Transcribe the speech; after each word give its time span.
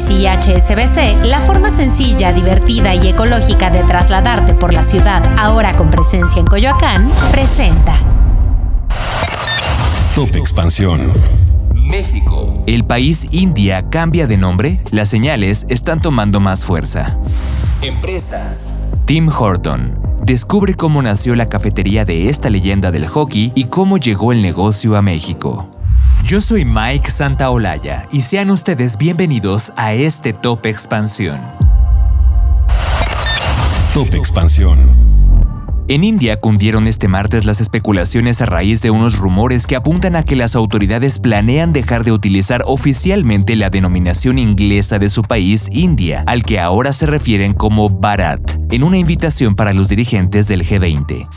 Ecobici 0.00 0.14
y 0.14 0.26
HSBC, 0.26 1.24
la 1.26 1.40
forma 1.40 1.68
sencilla, 1.68 2.32
divertida 2.32 2.94
y 2.94 3.08
ecológica 3.08 3.70
de 3.70 3.82
trasladarte 3.82 4.54
por 4.54 4.72
la 4.72 4.82
ciudad, 4.82 5.22
ahora 5.38 5.76
con 5.76 5.90
presencia 5.90 6.40
en 6.40 6.46
Coyoacán, 6.46 7.10
presenta. 7.30 7.98
Top 10.14 10.34
Expansión. 10.36 11.00
México. 11.74 12.62
¿El 12.66 12.84
país 12.84 13.28
India 13.30 13.90
cambia 13.90 14.26
de 14.26 14.36
nombre? 14.38 14.80
Las 14.90 15.08
señales 15.08 15.66
están 15.68 16.00
tomando 16.00 16.40
más 16.40 16.64
fuerza. 16.64 17.18
Empresas. 17.82 18.72
Tim 19.04 19.28
Horton. 19.28 19.98
Descubre 20.24 20.74
cómo 20.74 21.02
nació 21.02 21.34
la 21.34 21.46
cafetería 21.46 22.04
de 22.04 22.28
esta 22.28 22.48
leyenda 22.48 22.90
del 22.90 23.06
hockey 23.06 23.52
y 23.54 23.64
cómo 23.64 23.98
llegó 23.98 24.32
el 24.32 24.40
negocio 24.40 24.96
a 24.96 25.02
México. 25.02 25.68
Yo 26.24 26.40
soy 26.40 26.64
Mike 26.64 27.10
Santaolalla 27.10 28.06
y 28.12 28.22
sean 28.22 28.50
ustedes 28.50 28.96
bienvenidos 28.96 29.72
a 29.76 29.94
este 29.94 30.32
Top 30.32 30.64
Expansión. 30.66 31.40
Top 33.94 34.14
Expansión. 34.14 35.09
En 35.90 36.04
India 36.04 36.36
cundieron 36.36 36.86
este 36.86 37.08
martes 37.08 37.46
las 37.46 37.60
especulaciones 37.60 38.40
a 38.40 38.46
raíz 38.46 38.80
de 38.80 38.92
unos 38.92 39.18
rumores 39.18 39.66
que 39.66 39.74
apuntan 39.74 40.14
a 40.14 40.22
que 40.22 40.36
las 40.36 40.54
autoridades 40.54 41.18
planean 41.18 41.72
dejar 41.72 42.04
de 42.04 42.12
utilizar 42.12 42.62
oficialmente 42.64 43.56
la 43.56 43.70
denominación 43.70 44.38
inglesa 44.38 45.00
de 45.00 45.10
su 45.10 45.22
país, 45.22 45.68
India, 45.72 46.22
al 46.28 46.44
que 46.44 46.60
ahora 46.60 46.92
se 46.92 47.06
refieren 47.06 47.54
como 47.54 47.90
Bharat, 47.90 48.40
en 48.70 48.84
una 48.84 48.98
invitación 48.98 49.56
para 49.56 49.74
los 49.74 49.88
dirigentes 49.88 50.46
del 50.46 50.62
G20. 50.64 51.28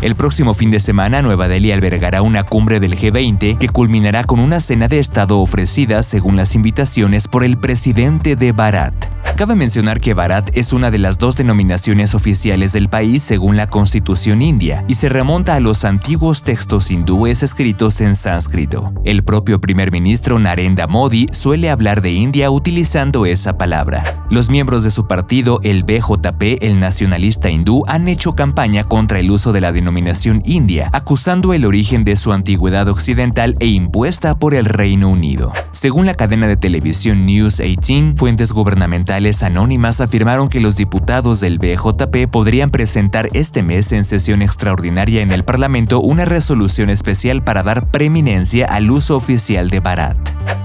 El 0.00 0.16
próximo 0.16 0.54
fin 0.54 0.70
de 0.70 0.80
semana, 0.80 1.20
Nueva 1.20 1.46
Delhi 1.46 1.72
albergará 1.72 2.22
una 2.22 2.44
cumbre 2.44 2.80
del 2.80 2.96
G20 2.96 3.58
que 3.58 3.68
culminará 3.68 4.24
con 4.24 4.40
una 4.40 4.60
cena 4.60 4.88
de 4.88 5.00
Estado 5.00 5.38
ofrecida 5.38 6.02
según 6.02 6.34
las 6.34 6.54
invitaciones 6.54 7.28
por 7.28 7.44
el 7.44 7.58
presidente 7.58 8.36
de 8.36 8.52
Bharat. 8.52 9.17
Cabe 9.38 9.54
mencionar 9.54 10.00
que 10.00 10.14
Bharat 10.14 10.50
es 10.56 10.72
una 10.72 10.90
de 10.90 10.98
las 10.98 11.16
dos 11.16 11.36
denominaciones 11.36 12.16
oficiales 12.16 12.72
del 12.72 12.88
país 12.88 13.22
según 13.22 13.56
la 13.56 13.68
Constitución 13.68 14.42
india 14.42 14.84
y 14.88 14.96
se 14.96 15.08
remonta 15.08 15.54
a 15.54 15.60
los 15.60 15.84
antiguos 15.84 16.42
textos 16.42 16.90
hindúes 16.90 17.44
escritos 17.44 18.00
en 18.00 18.16
sánscrito. 18.16 18.92
El 19.04 19.22
propio 19.22 19.60
primer 19.60 19.92
ministro 19.92 20.40
Narendra 20.40 20.88
Modi 20.88 21.26
suele 21.30 21.70
hablar 21.70 22.02
de 22.02 22.10
India 22.10 22.50
utilizando 22.50 23.26
esa 23.26 23.56
palabra. 23.56 24.17
Los 24.30 24.50
miembros 24.50 24.84
de 24.84 24.90
su 24.90 25.06
partido, 25.06 25.58
el 25.62 25.84
BJP, 25.84 26.62
el 26.62 26.78
nacionalista 26.78 27.48
hindú, 27.48 27.82
han 27.86 28.08
hecho 28.08 28.34
campaña 28.34 28.84
contra 28.84 29.20
el 29.20 29.30
uso 29.30 29.54
de 29.54 29.62
la 29.62 29.72
denominación 29.72 30.42
india, 30.44 30.90
acusando 30.92 31.54
el 31.54 31.64
origen 31.64 32.04
de 32.04 32.14
su 32.14 32.34
antigüedad 32.34 32.88
occidental 32.88 33.56
e 33.58 33.68
impuesta 33.68 34.38
por 34.38 34.52
el 34.52 34.66
Reino 34.66 35.08
Unido. 35.08 35.54
Según 35.72 36.04
la 36.04 36.12
cadena 36.12 36.46
de 36.46 36.58
televisión 36.58 37.24
News 37.24 37.56
18, 37.56 38.16
fuentes 38.18 38.52
gubernamentales 38.52 39.42
anónimas 39.42 40.02
afirmaron 40.02 40.50
que 40.50 40.60
los 40.60 40.76
diputados 40.76 41.40
del 41.40 41.58
BJP 41.58 42.30
podrían 42.30 42.70
presentar 42.70 43.30
este 43.32 43.62
mes 43.62 43.92
en 43.92 44.04
sesión 44.04 44.42
extraordinaria 44.42 45.22
en 45.22 45.32
el 45.32 45.44
Parlamento 45.44 46.00
una 46.00 46.26
resolución 46.26 46.90
especial 46.90 47.42
para 47.42 47.62
dar 47.62 47.90
preeminencia 47.90 48.66
al 48.66 48.90
uso 48.90 49.16
oficial 49.16 49.70
de 49.70 49.80
Bharat. 49.80 50.18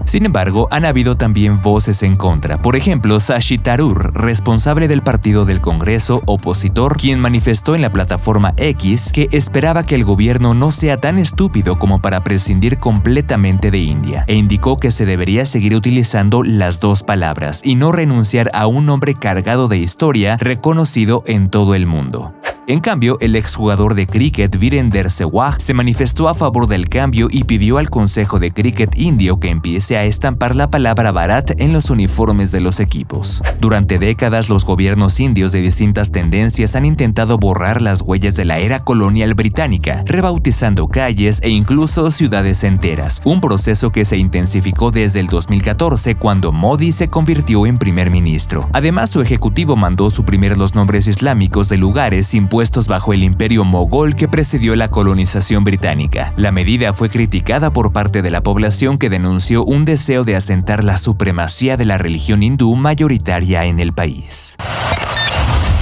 Sin 0.05 0.25
embargo, 0.25 0.67
han 0.71 0.85
habido 0.85 1.15
también 1.15 1.61
voces 1.61 2.03
en 2.03 2.15
contra. 2.15 2.61
Por 2.61 2.75
ejemplo, 2.75 3.19
Sashi 3.19 3.57
Tarur, 3.57 4.13
responsable 4.13 4.87
del 4.87 5.01
partido 5.01 5.45
del 5.45 5.61
Congreso 5.61 6.21
opositor, 6.25 6.97
quien 6.97 7.19
manifestó 7.19 7.75
en 7.75 7.81
la 7.81 7.91
plataforma 7.91 8.53
X 8.57 9.11
que 9.13 9.27
esperaba 9.31 9.85
que 9.85 9.95
el 9.95 10.03
gobierno 10.03 10.53
no 10.53 10.71
sea 10.71 10.97
tan 10.97 11.17
estúpido 11.17 11.79
como 11.79 12.01
para 12.01 12.23
prescindir 12.23 12.77
completamente 12.77 13.71
de 13.71 13.79
India, 13.79 14.25
e 14.27 14.35
indicó 14.35 14.77
que 14.77 14.91
se 14.91 15.05
debería 15.05 15.45
seguir 15.45 15.75
utilizando 15.75 16.43
las 16.43 16.79
dos 16.79 17.03
palabras 17.03 17.61
y 17.63 17.75
no 17.75 17.91
renunciar 17.91 18.49
a 18.53 18.67
un 18.67 18.85
nombre 18.85 19.13
cargado 19.13 19.67
de 19.67 19.77
historia 19.77 20.37
reconocido 20.37 21.23
en 21.27 21.49
todo 21.49 21.75
el 21.75 21.85
mundo. 21.85 22.33
En 22.65 22.79
cambio, 22.79 23.17
el 23.19 23.35
exjugador 23.35 23.93
de 23.93 24.07
cricket 24.07 24.57
Virender 24.57 25.11
Sehwag 25.11 25.59
se 25.59 25.73
manifestó 25.73 26.29
a 26.29 26.33
favor 26.33 26.67
del 26.67 26.87
cambio 26.87 27.27
y 27.29 27.43
pidió 27.43 27.77
al 27.77 27.89
Consejo 27.89 28.39
de 28.39 28.53
Cricket 28.53 28.97
Indio 28.97 29.37
que 29.37 29.49
empiece 29.49 29.97
a 29.97 30.05
estampar 30.05 30.55
la 30.55 30.69
palabra 30.69 31.11
Bharat 31.11 31.59
en 31.59 31.73
los 31.73 31.89
uniformes 31.89 32.51
de 32.51 32.61
los 32.61 32.79
equipos. 32.79 33.43
Durante 33.59 33.99
décadas, 33.99 34.47
los 34.47 34.63
gobiernos 34.63 35.19
indios 35.19 35.51
de 35.51 35.59
distintas 35.59 36.11
tendencias 36.11 36.77
han 36.77 36.85
intentado 36.85 37.37
borrar 37.37 37.81
las 37.81 38.01
huellas 38.01 38.37
de 38.37 38.45
la 38.45 38.59
era 38.59 38.79
colonial 38.79 39.33
británica, 39.33 40.01
rebautizando 40.05 40.87
calles 40.87 41.41
e 41.43 41.49
incluso 41.49 42.11
ciudades 42.11 42.63
enteras, 42.63 43.21
un 43.25 43.41
proceso 43.41 43.89
que 43.89 44.05
se 44.05 44.15
intensificó 44.15 44.89
desde 44.89 45.19
el 45.19 45.27
2014 45.27 46.15
cuando 46.15 46.53
Modi 46.53 46.93
se 46.93 47.09
convirtió 47.09 47.65
en 47.65 47.77
primer 47.77 48.09
ministro. 48.09 48.69
Además, 48.71 49.09
su 49.09 49.19
ejecutivo 49.19 49.75
mandó 49.75 50.09
suprimir 50.09 50.57
los 50.57 50.75
nombres 50.75 51.07
islámicos 51.07 51.67
de 51.67 51.75
lugares 51.75 52.33
impuestos 52.53 52.87
bajo 52.87 53.13
el 53.13 53.23
imperio 53.23 53.65
mogol 53.65 54.15
que 54.15 54.27
precedió 54.27 54.75
la 54.75 54.87
colonización 54.87 55.63
británica. 55.63 56.33
La 56.35 56.51
medida 56.51 56.93
fue 56.93 57.09
criticada 57.09 57.73
por 57.73 57.91
parte 57.91 58.21
de 58.21 58.29
la 58.29 58.43
población 58.43 58.99
que 58.99 59.09
denunció 59.09 59.65
un 59.65 59.85
deseo 59.85 60.23
de 60.23 60.35
asentar 60.35 60.83
la 60.83 60.99
supremacía 60.99 61.77
de 61.77 61.85
la 61.85 61.97
religión 61.97 62.43
hindú 62.43 62.75
mayoritaria 62.75 63.65
en 63.65 63.79
el 63.79 63.91
país. 63.91 64.55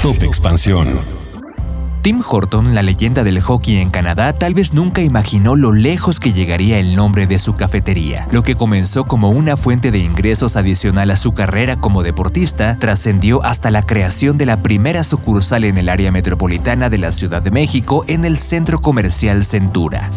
Top 0.01 0.23
Expansión. 0.23 0.87
Tim 2.01 2.19
Horton, 2.27 2.73
la 2.73 2.81
leyenda 2.81 3.23
del 3.23 3.39
hockey 3.41 3.77
en 3.77 3.91
Canadá, 3.91 4.33
tal 4.33 4.55
vez 4.55 4.73
nunca 4.73 5.01
imaginó 5.01 5.55
lo 5.55 5.71
lejos 5.71 6.19
que 6.19 6.33
llegaría 6.33 6.79
el 6.79 6.95
nombre 6.95 7.27
de 7.27 7.37
su 7.37 7.53
cafetería. 7.53 8.27
Lo 8.31 8.41
que 8.41 8.55
comenzó 8.55 9.03
como 9.03 9.29
una 9.29 9.55
fuente 9.55 9.91
de 9.91 9.99
ingresos 9.99 10.57
adicional 10.57 11.11
a 11.11 11.15
su 11.15 11.33
carrera 11.33 11.75
como 11.75 12.01
deportista, 12.01 12.75
trascendió 12.79 13.43
hasta 13.43 13.69
la 13.69 13.83
creación 13.83 14.39
de 14.39 14.47
la 14.47 14.63
primera 14.63 15.03
sucursal 15.03 15.63
en 15.63 15.77
el 15.77 15.89
área 15.89 16.11
metropolitana 16.11 16.89
de 16.89 16.97
la 16.97 17.11
Ciudad 17.11 17.43
de 17.43 17.51
México 17.51 18.03
en 18.07 18.25
el 18.25 18.39
centro 18.39 18.81
comercial 18.81 19.45
Centura. 19.45 20.09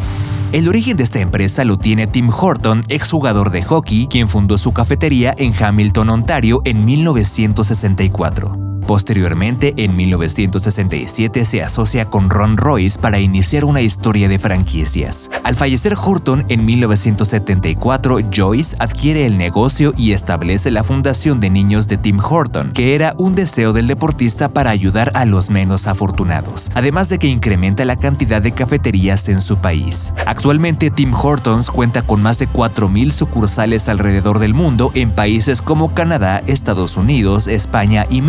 El 0.52 0.68
origen 0.68 0.96
de 0.96 1.02
esta 1.02 1.18
empresa 1.18 1.64
lo 1.66 1.76
tiene 1.76 2.06
Tim 2.06 2.30
Horton, 2.30 2.82
exjugador 2.88 3.50
de 3.50 3.62
hockey, 3.62 4.06
quien 4.06 4.30
fundó 4.30 4.56
su 4.56 4.72
cafetería 4.72 5.34
en 5.36 5.52
Hamilton, 5.52 6.08
Ontario 6.08 6.62
en 6.64 6.86
1964. 6.86 8.63
Posteriormente, 8.86 9.72
en 9.78 9.96
1967 9.96 11.44
se 11.44 11.62
asocia 11.62 12.04
con 12.04 12.28
Ron 12.28 12.56
Royce 12.56 12.98
para 12.98 13.18
iniciar 13.18 13.64
una 13.64 13.80
historia 13.80 14.28
de 14.28 14.38
franquicias. 14.38 15.30
Al 15.42 15.54
fallecer 15.54 15.94
Horton 15.96 16.44
en 16.48 16.64
1974, 16.64 18.18
Joyce 18.34 18.76
adquiere 18.78 19.26
el 19.26 19.36
negocio 19.36 19.92
y 19.96 20.12
establece 20.12 20.70
la 20.70 20.84
fundación 20.84 21.40
de 21.40 21.50
niños 21.50 21.88
de 21.88 21.96
Tim 21.96 22.18
Horton, 22.20 22.72
que 22.72 22.94
era 22.94 23.14
un 23.16 23.34
deseo 23.34 23.72
del 23.72 23.86
deportista 23.86 24.50
para 24.50 24.70
ayudar 24.70 25.10
a 25.14 25.24
los 25.24 25.50
menos 25.50 25.86
afortunados, 25.86 26.70
además 26.74 27.08
de 27.08 27.18
que 27.18 27.28
incrementa 27.28 27.84
la 27.84 27.96
cantidad 27.96 28.42
de 28.42 28.52
cafeterías 28.52 29.28
en 29.28 29.40
su 29.40 29.58
país. 29.58 30.12
Actualmente 30.26 30.90
Tim 30.90 31.14
Hortons 31.14 31.70
cuenta 31.70 32.02
con 32.02 32.22
más 32.22 32.38
de 32.38 32.48
4.000 32.48 33.10
sucursales 33.12 33.88
alrededor 33.88 34.38
del 34.38 34.54
mundo 34.54 34.90
en 34.94 35.10
países 35.10 35.62
como 35.62 35.94
Canadá, 35.94 36.42
Estados 36.46 36.96
Unidos, 36.96 37.46
España 37.48 38.06
y 38.10 38.22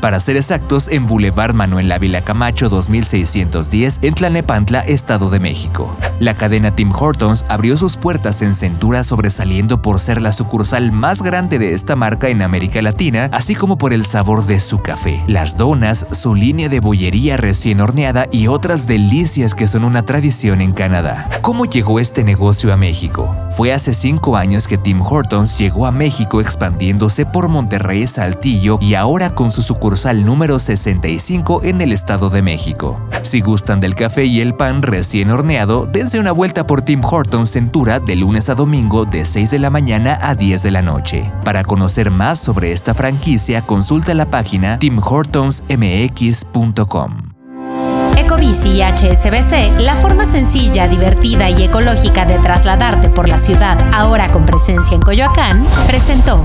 Para 0.00 0.20
ser 0.20 0.36
exactos 0.36 0.88
en 0.88 1.06
Boulevard 1.06 1.54
Manuel 1.54 1.90
Ávila 1.90 2.22
Camacho 2.22 2.68
2610 2.68 4.00
en 4.02 4.14
Tlanepantla, 4.14 4.80
Estado 4.80 5.30
de 5.30 5.40
México. 5.40 5.96
La 6.20 6.34
cadena 6.34 6.74
Tim 6.74 6.92
Hortons 6.92 7.46
abrió 7.48 7.76
sus 7.76 7.96
puertas 7.96 8.42
en 8.42 8.54
Centura 8.54 9.04
sobresaliendo 9.04 9.80
por 9.80 10.00
ser 10.00 10.20
la 10.20 10.32
sucursal 10.32 10.92
más 10.92 11.22
grande 11.22 11.58
de 11.58 11.72
esta 11.72 11.96
marca 11.96 12.28
en 12.28 12.42
América 12.42 12.82
Latina, 12.82 13.28
así 13.32 13.54
como 13.54 13.78
por 13.78 13.92
el 13.92 14.04
sabor 14.04 14.44
de 14.44 14.60
su 14.60 14.78
café, 14.80 15.22
las 15.26 15.56
donas, 15.56 16.06
su 16.10 16.34
línea 16.34 16.68
de 16.68 16.80
bollería 16.80 17.36
recién 17.36 17.80
horneada 17.80 18.26
y 18.30 18.48
otras 18.48 18.86
delicias 18.86 19.54
que 19.54 19.66
son 19.66 19.84
una 19.84 20.04
tradición 20.04 20.60
en 20.60 20.72
Canadá. 20.72 21.28
¿Cómo 21.40 21.64
llegó 21.64 22.00
este 22.00 22.22
negocio 22.22 22.72
a 22.72 22.76
México? 22.76 23.34
Fue 23.50 23.72
hace 23.72 23.94
cinco 23.94 24.36
años 24.36 24.68
que 24.68 24.78
Tim 24.78 25.00
Hortons 25.00 25.58
llegó 25.58 25.86
a 25.86 25.92
México 25.92 26.40
expandiéndose 26.40 27.24
por 27.24 27.48
Monterrey, 27.48 28.06
Saltillo 28.06 28.78
y 28.80 28.94
ahora 28.94 29.30
con 29.30 29.50
su 29.50 29.62
sucursal 29.62 29.85
sucursal 29.86 30.24
número 30.24 30.58
65 30.58 31.60
en 31.62 31.80
el 31.80 31.92
Estado 31.92 32.28
de 32.28 32.42
México. 32.42 33.00
Si 33.22 33.40
gustan 33.40 33.78
del 33.78 33.94
café 33.94 34.24
y 34.24 34.40
el 34.40 34.56
pan 34.56 34.82
recién 34.82 35.30
horneado, 35.30 35.86
dense 35.86 36.18
una 36.18 36.32
vuelta 36.32 36.66
por 36.66 36.82
Tim 36.82 37.04
Hortons 37.04 37.50
Centura 37.50 38.00
de 38.00 38.16
lunes 38.16 38.50
a 38.50 38.56
domingo 38.56 39.04
de 39.04 39.24
6 39.24 39.52
de 39.52 39.60
la 39.60 39.70
mañana 39.70 40.18
a 40.20 40.34
10 40.34 40.64
de 40.64 40.72
la 40.72 40.82
noche. 40.82 41.32
Para 41.44 41.62
conocer 41.62 42.10
más 42.10 42.40
sobre 42.40 42.72
esta 42.72 42.94
franquicia, 42.94 43.62
consulta 43.62 44.12
la 44.14 44.28
página 44.28 44.76
timhortonsmx.com. 44.80 47.12
Ecobici 48.18 48.70
y 48.70 48.82
HSBC, 48.82 49.78
la 49.78 49.94
forma 49.94 50.24
sencilla, 50.24 50.88
divertida 50.88 51.48
y 51.48 51.62
ecológica 51.62 52.24
de 52.24 52.40
trasladarte 52.40 53.08
por 53.08 53.28
la 53.28 53.38
ciudad, 53.38 53.78
ahora 53.94 54.32
con 54.32 54.46
presencia 54.46 54.96
en 54.96 55.02
Coyoacán, 55.02 55.64
presentó. 55.86 56.44